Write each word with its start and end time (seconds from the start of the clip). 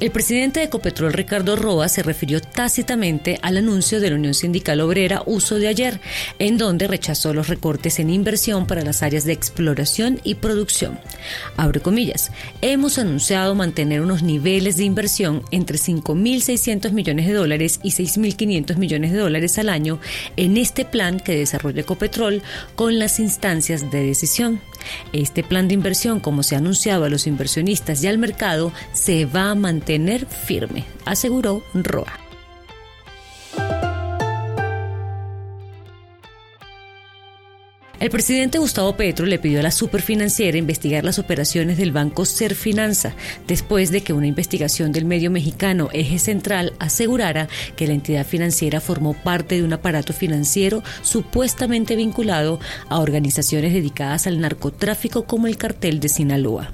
El 0.00 0.10
presidente 0.10 0.58
de 0.58 0.66
Ecopetrol, 0.66 1.12
Ricardo 1.12 1.54
Roa, 1.54 1.88
se 1.88 2.02
refirió 2.02 2.40
tácitamente 2.40 3.38
al 3.42 3.58
anuncio 3.58 4.00
de 4.00 4.10
la 4.10 4.16
Unión 4.16 4.34
Sindical 4.34 4.80
Obrera 4.80 5.22
Uso 5.24 5.54
de 5.60 5.68
ayer, 5.68 6.00
en 6.40 6.58
donde 6.58 6.88
rechazó 6.88 7.32
los 7.32 7.46
recortes 7.46 8.00
en 8.00 8.10
inversión 8.10 8.66
para 8.66 8.82
las 8.82 9.04
áreas 9.04 9.24
de 9.24 9.32
exploración 9.32 10.20
y 10.24 10.34
producción. 10.34 10.98
Abre 11.56 11.78
comillas, 11.78 12.32
hemos 12.60 12.98
anunciado 12.98 13.54
mantener 13.54 14.00
unos 14.00 14.24
niveles 14.24 14.76
de 14.76 14.84
inversión 14.84 15.44
entre 15.52 15.78
5.600 15.78 16.90
millones 16.90 17.28
de 17.28 17.34
dólares 17.34 17.78
y 17.84 17.92
6.500 17.92 18.76
millones 18.76 19.12
de 19.12 19.18
dólares 19.18 19.58
al 19.60 19.68
año 19.68 20.00
en 20.36 20.56
este 20.56 20.84
plan 20.84 21.20
que 21.20 21.36
desarrolla 21.36 21.82
Ecopetrol 21.82 22.42
con 22.74 22.98
las 22.98 23.20
instancias 23.20 23.92
de 23.92 24.04
decisión. 24.04 24.60
Este 25.12 25.42
plan 25.42 25.68
de 25.68 25.74
inversión, 25.74 26.20
como 26.20 26.42
se 26.42 26.54
ha 26.54 26.58
anunciado 26.58 27.04
a 27.04 27.08
los 27.08 27.26
inversionistas 27.26 28.02
y 28.02 28.08
al 28.08 28.18
mercado, 28.18 28.72
se 28.92 29.26
va 29.26 29.50
a 29.50 29.54
mantener 29.54 30.26
firme, 30.26 30.84
aseguró 31.04 31.62
Roa. 31.74 32.23
El 38.04 38.10
presidente 38.10 38.58
Gustavo 38.58 38.98
Petro 38.98 39.24
le 39.24 39.38
pidió 39.38 39.60
a 39.60 39.62
la 39.62 39.70
superfinanciera 39.70 40.58
investigar 40.58 41.06
las 41.06 41.18
operaciones 41.18 41.78
del 41.78 41.90
banco 41.90 42.26
Serfinanza, 42.26 43.14
después 43.46 43.90
de 43.90 44.02
que 44.02 44.12
una 44.12 44.26
investigación 44.26 44.92
del 44.92 45.06
medio 45.06 45.30
mexicano 45.30 45.88
Eje 45.90 46.18
Central 46.18 46.74
asegurara 46.78 47.48
que 47.76 47.86
la 47.86 47.94
entidad 47.94 48.26
financiera 48.26 48.82
formó 48.82 49.14
parte 49.14 49.54
de 49.54 49.62
un 49.62 49.72
aparato 49.72 50.12
financiero 50.12 50.82
supuestamente 51.00 51.96
vinculado 51.96 52.60
a 52.90 53.00
organizaciones 53.00 53.72
dedicadas 53.72 54.26
al 54.26 54.38
narcotráfico 54.38 55.24
como 55.24 55.46
el 55.46 55.56
cartel 55.56 55.98
de 55.98 56.10
Sinaloa. 56.10 56.72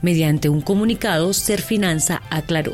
Mediante 0.00 0.48
un 0.48 0.62
comunicado, 0.62 1.34
Serfinanza 1.34 2.22
aclaró. 2.30 2.72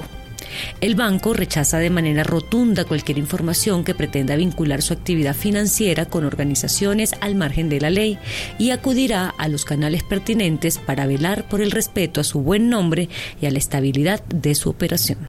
El 0.80 0.94
banco 0.94 1.32
rechaza 1.34 1.78
de 1.78 1.90
manera 1.90 2.22
rotunda 2.22 2.84
cualquier 2.84 3.18
información 3.18 3.84
que 3.84 3.94
pretenda 3.94 4.36
vincular 4.36 4.82
su 4.82 4.92
actividad 4.92 5.34
financiera 5.34 6.06
con 6.06 6.24
organizaciones 6.24 7.14
al 7.20 7.34
margen 7.34 7.68
de 7.68 7.80
la 7.80 7.90
ley 7.90 8.18
y 8.58 8.70
acudirá 8.70 9.34
a 9.38 9.48
los 9.48 9.64
canales 9.64 10.02
pertinentes 10.02 10.78
para 10.78 11.06
velar 11.06 11.48
por 11.48 11.60
el 11.60 11.70
respeto 11.70 12.20
a 12.20 12.24
su 12.24 12.40
buen 12.40 12.68
nombre 12.68 13.08
y 13.40 13.46
a 13.46 13.50
la 13.50 13.58
estabilidad 13.58 14.24
de 14.26 14.54
su 14.54 14.70
operación. 14.70 15.26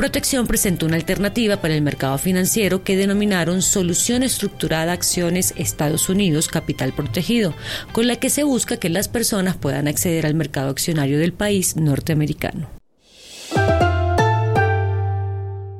Protección 0.00 0.46
presentó 0.46 0.86
una 0.86 0.96
alternativa 0.96 1.60
para 1.60 1.74
el 1.74 1.82
mercado 1.82 2.16
financiero 2.16 2.82
que 2.82 2.96
denominaron 2.96 3.60
Solución 3.60 4.22
Estructurada 4.22 4.92
Acciones 4.92 5.52
Estados 5.58 6.08
Unidos 6.08 6.48
Capital 6.48 6.94
Protegido, 6.94 7.52
con 7.92 8.06
la 8.06 8.16
que 8.16 8.30
se 8.30 8.42
busca 8.42 8.78
que 8.78 8.88
las 8.88 9.08
personas 9.08 9.58
puedan 9.58 9.88
acceder 9.88 10.24
al 10.24 10.32
mercado 10.32 10.70
accionario 10.70 11.18
del 11.18 11.34
país 11.34 11.76
norteamericano. 11.76 12.70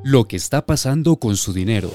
Lo 0.03 0.27
que 0.27 0.35
está 0.35 0.67
pasando 0.67 1.15
con 1.15 1.35
su 1.35 1.51
dinero. 1.51 1.91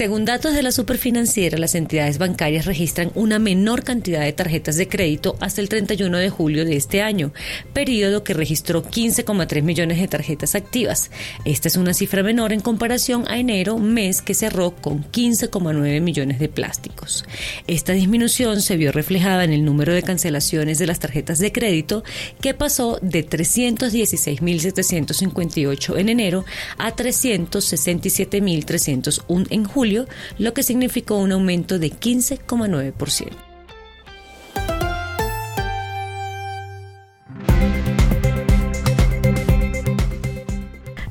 Según 0.00 0.24
datos 0.24 0.54
de 0.54 0.62
la 0.62 0.72
superfinanciera, 0.72 1.58
las 1.58 1.74
entidades 1.74 2.16
bancarias 2.16 2.64
registran 2.64 3.12
una 3.14 3.38
menor 3.38 3.84
cantidad 3.84 4.22
de 4.22 4.32
tarjetas 4.32 4.78
de 4.78 4.88
crédito 4.88 5.36
hasta 5.40 5.60
el 5.60 5.68
31 5.68 6.16
de 6.16 6.30
julio 6.30 6.64
de 6.64 6.74
este 6.74 7.02
año, 7.02 7.34
periodo 7.74 8.24
que 8.24 8.32
registró 8.32 8.82
15,3 8.82 9.60
millones 9.60 10.00
de 10.00 10.08
tarjetas 10.08 10.54
activas. 10.54 11.10
Esta 11.44 11.68
es 11.68 11.76
una 11.76 11.92
cifra 11.92 12.22
menor 12.22 12.54
en 12.54 12.60
comparación 12.60 13.26
a 13.28 13.36
enero, 13.36 13.76
mes 13.76 14.22
que 14.22 14.32
cerró 14.32 14.74
con 14.74 15.04
15,9 15.04 16.00
millones 16.00 16.38
de 16.38 16.48
plásticos. 16.48 17.26
Esta 17.66 17.92
disminución 17.92 18.62
se 18.62 18.78
vio 18.78 18.92
reflejada 18.92 19.44
en 19.44 19.52
el 19.52 19.66
número 19.66 19.92
de 19.92 20.02
cancelaciones 20.02 20.78
de 20.78 20.86
las 20.86 21.00
tarjetas 21.00 21.40
de 21.40 21.52
crédito, 21.52 22.04
que 22.40 22.54
pasó 22.54 22.98
de 23.02 23.28
316.758 23.28 25.98
en 25.98 26.08
enero 26.08 26.46
a 26.78 26.96
367.301 26.96 29.46
en 29.50 29.64
julio 29.66 29.89
lo 30.38 30.54
que 30.54 30.62
significó 30.62 31.16
un 31.16 31.32
aumento 31.32 31.78
de 31.78 31.90
15,9%. 31.90 33.49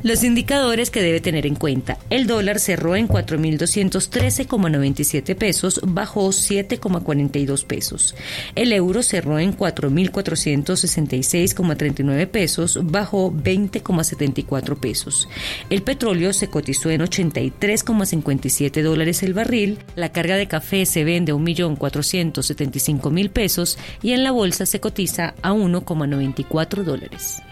Los 0.09 0.24
indicadores 0.24 0.90
que 0.90 1.03
debe 1.03 1.22
tener 1.22 1.46
en 1.46 1.53
cuenta. 1.53 2.00
El 2.09 2.25
dólar 2.25 2.58
cerró 2.58 2.96
en 2.96 3.08
4.213,97 3.08 5.36
pesos, 5.36 5.80
bajó 5.84 6.30
7,42 6.30 7.64
pesos. 7.64 8.16
El 8.56 8.74
euro 8.74 9.03
cerró 9.03 9.38
en 9.38 9.56
4.466,39 9.56 12.28
pesos, 12.28 12.80
bajó 12.81 13.31
20,74 13.31 14.80
pesos. 14.80 15.30
El 15.69 15.84
petróleo 15.84 16.34
se 16.34 16.50
cotizó 16.50 16.90
en 16.90 17.02
83,57 17.02 18.81
dólares 18.81 19.22
el 19.22 19.36
barril. 19.36 19.78
La 19.96 20.12
carga 20.12 20.38
de 20.38 20.48
café 20.48 20.88
se 20.88 21.03
vende 21.03 21.34
a 21.34 21.36
1.475.000 21.36 23.30
pesos 23.30 23.78
y 24.02 24.14
en 24.14 24.24
la 24.24 24.31
bolsa 24.31 24.66
se 24.66 24.80
cotiza 24.80 25.36
a 25.44 25.52
1,94 25.52 26.81
dólares. 26.81 27.44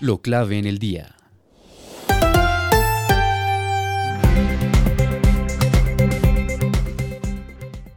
Lo 0.00 0.18
clave 0.22 0.58
en 0.58 0.66
el 0.66 0.78
día. 0.78 1.16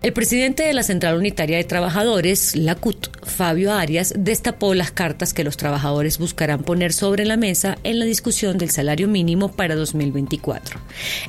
El 0.02 0.14
presidente 0.14 0.64
de 0.64 0.74
la 0.74 0.82
Central 0.82 1.16
Unitaria 1.16 1.58
de 1.58 1.64
Trabajadores, 1.64 2.56
la 2.56 2.74
CUT, 2.74 3.24
Fabio 3.24 3.72
Arias, 3.72 4.16
destapó 4.18 4.74
las 4.74 4.90
cartas 4.90 5.32
que 5.32 5.44
los 5.44 5.58
trabajadores 5.58 6.18
buscarán 6.18 6.64
poner 6.64 6.92
sobre 6.92 7.24
la 7.24 7.38
mesa 7.38 7.78
en 7.84 8.00
la 8.00 8.06
discusión 8.06 8.58
del 8.58 8.72
salario 8.72 9.08
mínimo 9.08 9.52
para 9.52 9.76
2024. 9.76 10.80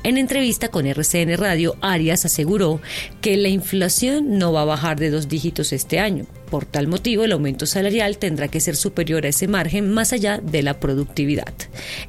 En 0.04 0.16
entrevista 0.16 0.68
con 0.68 0.86
RCN 0.86 1.36
Radio, 1.36 1.76
Arias 1.82 2.24
aseguró 2.24 2.80
que 3.20 3.36
la 3.36 3.48
inflación 3.48 4.38
no 4.38 4.54
va 4.54 4.62
a 4.62 4.66
bajar 4.66 4.98
de 4.98 5.10
dos 5.10 5.28
dígitos 5.28 5.74
este 5.74 5.98
año. 5.98 6.24
Por 6.52 6.66
tal 6.66 6.86
motivo, 6.86 7.24
el 7.24 7.32
aumento 7.32 7.64
salarial 7.64 8.18
tendrá 8.18 8.46
que 8.46 8.60
ser 8.60 8.76
superior 8.76 9.24
a 9.24 9.30
ese 9.30 9.48
margen 9.48 9.90
más 9.90 10.12
allá 10.12 10.36
de 10.36 10.62
la 10.62 10.78
productividad. 10.80 11.54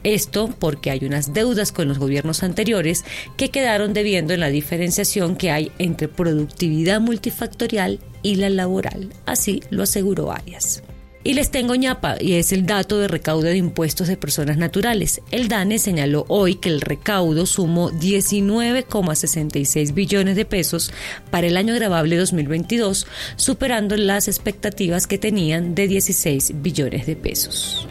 Esto 0.04 0.54
porque 0.60 0.92
hay 0.92 1.06
unas 1.06 1.34
deudas 1.34 1.72
con 1.72 1.88
los 1.88 1.98
gobiernos 1.98 2.44
anteriores 2.44 3.06
que 3.38 3.52
quedaron 3.52 3.94
debiendo 3.94 4.34
en 4.34 4.42
la 4.42 4.50
diferenciación 4.50 5.38
que 5.38 5.50
hay 5.50 5.72
entre 5.80 6.10
productividad 6.10 7.00
multifactorial 7.00 8.02
y 8.22 8.36
la 8.36 8.50
laboral. 8.50 9.14
Así 9.26 9.64
lo 9.70 9.84
aseguró 9.84 10.34
Arias. 10.34 10.84
Y 11.26 11.36
les 11.36 11.52
tengo 11.52 11.76
ñapa, 11.76 12.18
y 12.20 12.34
es 12.34 12.52
el 12.52 12.66
dato 12.66 13.00
de 13.00 13.08
recaudo 13.08 13.44
de 13.44 13.56
impuestos 13.56 14.10
de 14.10 14.18
personas 14.18 14.58
naturales. 14.58 15.22
El 15.32 15.48
DANE 15.48 15.80
señaló 15.80 16.26
hoy 16.28 16.56
que 16.56 16.68
el 16.68 16.82
recaudo 16.82 17.46
sumó 17.46 17.92
19,66 17.92 19.94
billones 19.94 20.36
de 20.36 20.44
pesos 20.44 20.92
para 21.32 21.48
el 21.48 21.56
año 21.56 21.74
grabable 21.76 22.18
2022, 22.18 23.08
superando 23.38 23.96
las 23.96 24.28
expectativas 24.28 25.08
que 25.08 25.18
tenían 25.18 25.76
de 25.76 25.88
16 25.88 26.62
billones 26.62 27.06
de 27.06 27.16
pesos. 27.16 27.88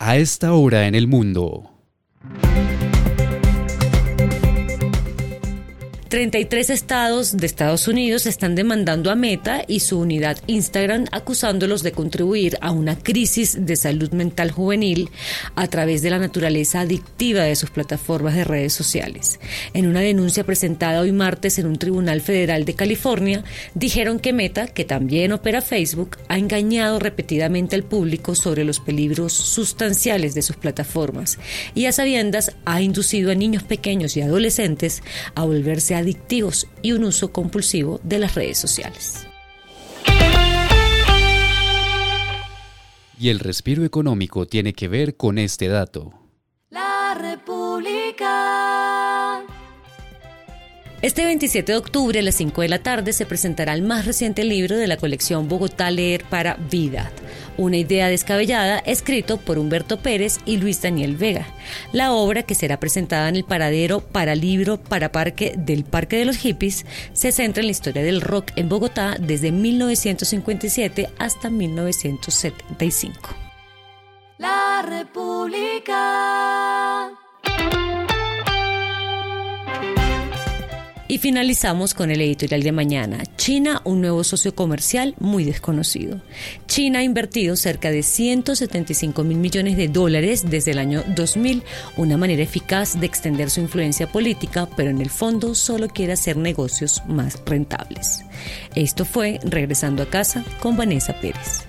A 0.00 0.16
esta 0.16 0.52
hora 0.52 0.88
en 0.88 0.96
el 0.96 1.06
mundo. 1.06 1.75
33 6.08 6.70
estados 6.70 7.36
de 7.36 7.46
Estados 7.46 7.88
Unidos 7.88 8.26
están 8.26 8.54
demandando 8.54 9.10
a 9.10 9.16
Meta 9.16 9.64
y 9.66 9.80
su 9.80 9.98
unidad 9.98 10.38
Instagram 10.46 11.06
acusándolos 11.10 11.82
de 11.82 11.90
contribuir 11.90 12.58
a 12.60 12.70
una 12.70 12.96
crisis 12.96 13.66
de 13.66 13.74
salud 13.74 14.12
mental 14.12 14.52
juvenil 14.52 15.10
a 15.56 15.66
través 15.66 16.02
de 16.02 16.10
la 16.10 16.20
naturaleza 16.20 16.82
adictiva 16.82 17.42
de 17.42 17.56
sus 17.56 17.70
plataformas 17.70 18.36
de 18.36 18.44
redes 18.44 18.72
sociales. 18.72 19.40
En 19.74 19.88
una 19.88 19.98
denuncia 19.98 20.44
presentada 20.44 21.00
hoy 21.00 21.10
martes 21.10 21.58
en 21.58 21.66
un 21.66 21.76
tribunal 21.76 22.20
federal 22.20 22.64
de 22.64 22.74
California, 22.74 23.42
dijeron 23.74 24.20
que 24.20 24.32
Meta, 24.32 24.68
que 24.68 24.84
también 24.84 25.32
opera 25.32 25.60
Facebook, 25.60 26.18
ha 26.28 26.38
engañado 26.38 27.00
repetidamente 27.00 27.74
al 27.74 27.82
público 27.82 28.36
sobre 28.36 28.62
los 28.62 28.78
peligros 28.78 29.32
sustanciales 29.32 30.36
de 30.36 30.42
sus 30.42 30.54
plataformas 30.54 31.40
y 31.74 31.86
a 31.86 31.92
sabiendas 31.92 32.52
ha 32.64 32.80
inducido 32.80 33.32
a 33.32 33.34
niños 33.34 33.64
pequeños 33.64 34.16
y 34.16 34.20
adolescentes 34.20 35.02
a 35.34 35.44
volverse 35.44 35.95
adictivos 35.96 36.66
y 36.82 36.92
un 36.92 37.04
uso 37.04 37.32
compulsivo 37.32 38.00
de 38.02 38.18
las 38.18 38.34
redes 38.34 38.58
sociales. 38.58 39.26
Y 43.18 43.30
el 43.30 43.38
respiro 43.38 43.84
económico 43.84 44.46
tiene 44.46 44.74
que 44.74 44.88
ver 44.88 45.16
con 45.16 45.38
este 45.38 45.68
dato. 45.68 46.12
La 46.68 47.14
Este 51.06 51.24
27 51.24 51.70
de 51.70 51.78
octubre 51.78 52.18
a 52.18 52.22
las 52.22 52.34
5 52.34 52.62
de 52.62 52.68
la 52.68 52.80
tarde 52.80 53.12
se 53.12 53.26
presentará 53.26 53.74
el 53.74 53.82
más 53.82 54.06
reciente 54.06 54.42
libro 54.42 54.76
de 54.76 54.88
la 54.88 54.96
colección 54.96 55.46
Bogotá 55.46 55.88
Leer 55.88 56.24
para 56.24 56.54
Vida, 56.54 57.12
una 57.56 57.76
idea 57.76 58.08
descabellada 58.08 58.80
escrito 58.80 59.36
por 59.36 59.56
Humberto 59.56 60.00
Pérez 60.00 60.38
y 60.46 60.56
Luis 60.56 60.82
Daniel 60.82 61.16
Vega. 61.16 61.46
La 61.92 62.12
obra, 62.12 62.42
que 62.42 62.56
será 62.56 62.80
presentada 62.80 63.28
en 63.28 63.36
el 63.36 63.44
paradero 63.44 64.00
para 64.00 64.34
libro 64.34 64.78
para 64.78 65.12
parque 65.12 65.54
del 65.56 65.84
Parque 65.84 66.16
de 66.16 66.24
los 66.24 66.38
Hippies, 66.38 66.84
se 67.12 67.30
centra 67.30 67.60
en 67.60 67.68
la 67.68 67.70
historia 67.70 68.02
del 68.02 68.20
rock 68.20 68.50
en 68.56 68.68
Bogotá 68.68 69.16
desde 69.20 69.52
1957 69.52 71.08
hasta 71.20 71.50
1975. 71.50 73.30
La 74.38 74.82
República. 74.82 76.15
Y 81.16 81.18
finalizamos 81.18 81.94
con 81.94 82.10
el 82.10 82.20
editorial 82.20 82.62
de 82.62 82.72
mañana. 82.72 83.22
China, 83.38 83.80
un 83.84 84.02
nuevo 84.02 84.22
socio 84.22 84.54
comercial 84.54 85.14
muy 85.18 85.44
desconocido. 85.44 86.20
China 86.66 86.98
ha 86.98 87.04
invertido 87.04 87.56
cerca 87.56 87.90
de 87.90 88.02
175 88.02 89.24
mil 89.24 89.38
millones 89.38 89.78
de 89.78 89.88
dólares 89.88 90.44
desde 90.50 90.72
el 90.72 90.78
año 90.78 91.02
2000, 91.16 91.62
una 91.96 92.18
manera 92.18 92.42
eficaz 92.42 93.00
de 93.00 93.06
extender 93.06 93.48
su 93.48 93.62
influencia 93.62 94.12
política, 94.12 94.68
pero 94.76 94.90
en 94.90 95.00
el 95.00 95.08
fondo 95.08 95.54
solo 95.54 95.88
quiere 95.88 96.12
hacer 96.12 96.36
negocios 96.36 97.02
más 97.08 97.40
rentables. 97.46 98.22
Esto 98.74 99.06
fue 99.06 99.40
Regresando 99.42 100.02
a 100.02 100.10
casa 100.10 100.44
con 100.60 100.76
Vanessa 100.76 101.18
Pérez. 101.18 101.65